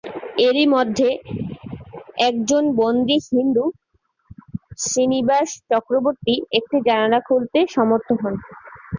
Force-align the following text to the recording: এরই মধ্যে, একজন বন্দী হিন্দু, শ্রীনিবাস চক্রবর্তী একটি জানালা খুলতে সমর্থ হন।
এরই 0.39 0.65
মধ্যে, 0.67 1.09
একজন 2.19 2.63
বন্দী 2.75 3.17
হিন্দু, 3.29 3.63
শ্রীনিবাস 4.79 5.49
চক্রবর্তী 5.69 6.35
একটি 6.51 6.77
জানালা 6.85 7.19
খুলতে 7.27 7.59
সমর্থ 7.67 8.09
হন। 8.21 8.35